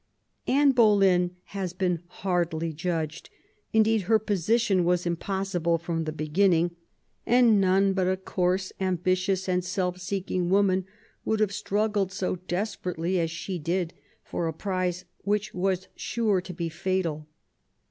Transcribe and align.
Anne 0.47 0.71
Boleyn 0.71 1.35
has 1.43 1.73
been 1.73 2.01
hardly 2.07 2.73
judged. 2.73 3.29
Indeed 3.71 4.01
her 4.09 4.17
position 4.17 4.83
was 4.83 5.05
impossible 5.05 5.77
from 5.77 6.05
the 6.05 6.11
beginning; 6.11 6.75
and 7.23 7.61
none 7.61 7.93
but 7.93 8.07
a 8.07 8.17
coarse, 8.17 8.73
ambitious 8.79 9.47
and 9.47 9.63
self 9.63 9.99
seeking 10.01 10.49
woman 10.49 10.85
would 11.23 11.39
have 11.39 11.53
struggled 11.53 12.11
so 12.11 12.37
desperately 12.37 13.19
as 13.19 13.29
she 13.29 13.59
did 13.59 13.93
for 14.23 14.47
a 14.47 14.53
prize 14.53 15.05
which 15.19 15.53
was 15.53 15.87
sure 15.95 16.41
to 16.41 16.51
be 16.51 16.67
fatal. 16.67 17.27